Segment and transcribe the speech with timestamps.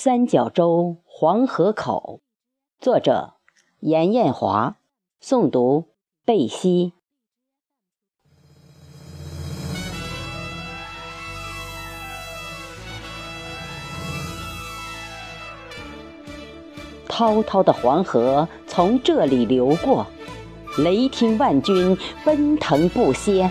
[0.00, 2.20] 三角洲黄河口，
[2.78, 3.34] 作者
[3.80, 4.76] 严艳华，
[5.20, 5.86] 诵读
[6.24, 6.92] 贝西。
[17.08, 20.06] 滔滔的黄河从这里流过，
[20.78, 23.50] 雷霆万钧，奔腾不歇，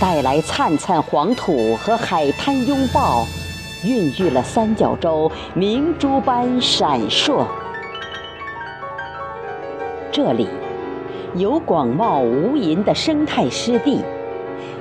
[0.00, 3.26] 带来灿灿黄土和海滩拥抱。
[3.84, 7.46] 孕育了三角洲明珠般闪烁。
[10.10, 10.48] 这里
[11.34, 14.00] 有广袤无垠的生态湿地，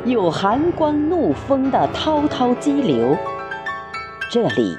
[0.05, 3.15] 有寒光怒风的滔滔激流。
[4.31, 4.75] 这里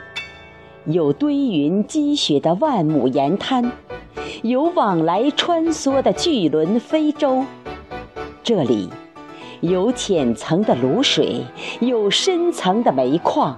[0.84, 3.70] 有堆云积雪的万亩盐滩，
[4.42, 7.45] 有往来穿梭的巨轮飞舟。
[8.42, 8.90] 这里
[9.60, 11.45] 有浅层的卤水，
[11.78, 13.56] 有深层的煤矿。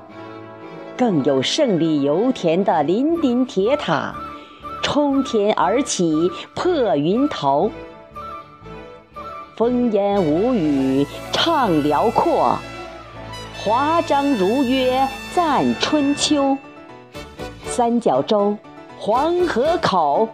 [1.00, 4.14] 更有胜利油田的林顶铁塔，
[4.82, 7.70] 冲天而起破云头，
[9.56, 12.54] 风烟无语唱辽阔，
[13.56, 16.58] 华章如约赞春秋。
[17.64, 18.54] 三角洲，
[18.98, 20.28] 黄河口，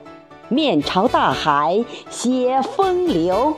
[0.49, 3.57] 面朝大海写风流。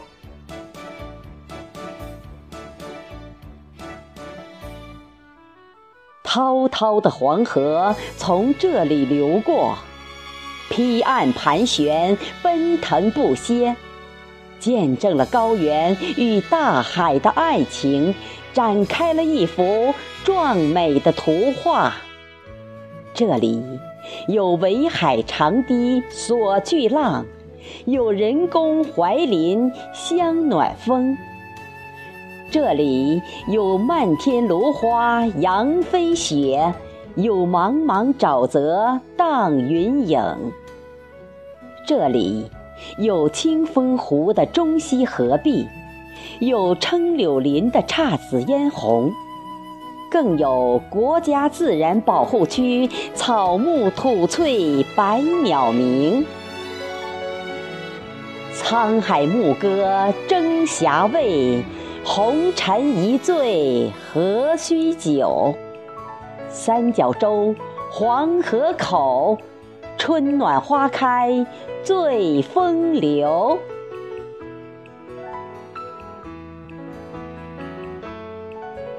[6.29, 9.79] 滔滔的黄河从这里流过，
[10.69, 13.75] 劈岸盘旋，奔腾不歇，
[14.61, 18.15] 见证了高原与大海的爱情，
[18.53, 21.95] 展开了一幅壮美的图画。
[23.15, 23.63] 这里
[24.29, 27.25] 有围海长堤锁巨浪，
[27.87, 31.17] 有人工槐林香暖风。
[32.51, 36.73] 这里有漫天芦花扬飞雪，
[37.15, 40.19] 有茫茫沼泽荡云影。
[41.87, 42.51] 这里
[42.97, 45.67] 有清风湖的中西合璧，
[46.39, 49.13] 有称柳林的姹紫嫣红，
[50.11, 56.25] 更有国家自然保护区草木吐翠百鸟鸣。
[58.55, 61.63] 沧海牧歌争霞蔚。
[62.05, 65.55] 红尘一醉何须酒？
[66.49, 67.55] 三角洲
[67.91, 69.37] 黄河口，
[69.99, 71.47] 春暖花开
[71.83, 73.59] 最风流。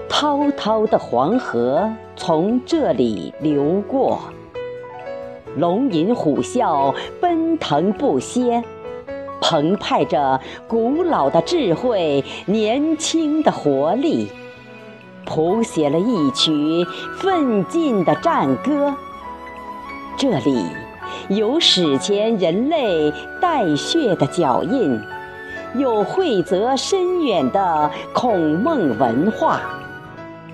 [0.08, 4.20] 滔滔的黄河从这里流过，
[5.56, 8.64] 龙吟虎啸，奔腾不歇。
[9.42, 14.30] 澎湃着古老的智慧，年轻的活力，
[15.26, 16.86] 谱写了一曲
[17.20, 18.94] 奋进的战歌。
[20.18, 20.66] 这里
[21.30, 25.02] 有史前人类带血的脚印，
[25.76, 29.62] 有惠泽深远的孔孟文化。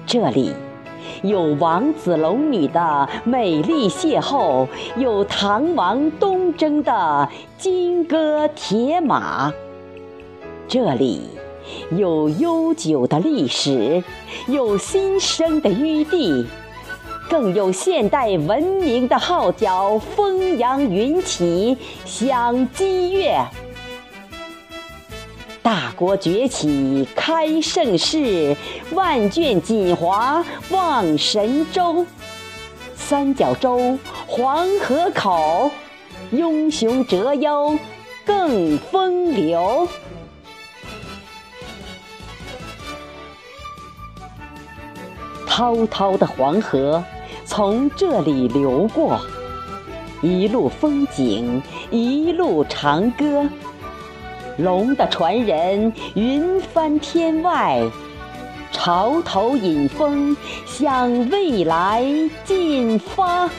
[0.06, 0.54] 这里。
[1.24, 4.68] 有王子龙女的美丽邂逅，
[4.98, 9.52] 有唐王东征的金戈铁马。
[10.68, 11.22] 这里
[11.92, 14.04] 有悠久的历史，
[14.48, 16.46] 有新生的余地，
[17.30, 23.40] 更有现代文明的号角风扬云起，响激越。
[25.66, 28.56] 大国崛起开盛世，
[28.92, 32.06] 万卷锦华望神州。
[32.96, 35.72] 三角洲黄河口，
[36.30, 37.76] 英雄折腰
[38.24, 39.88] 更风流。
[45.48, 47.04] 滔滔的黄河
[47.44, 49.20] 从这里流过，
[50.22, 51.60] 一路风景，
[51.90, 53.50] 一路长歌。
[54.58, 57.82] 龙的传人，云翻天外，
[58.72, 60.36] 潮头引风
[60.66, 62.06] 向未来
[62.46, 63.50] 进发。